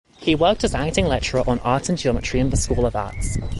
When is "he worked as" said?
0.17-0.73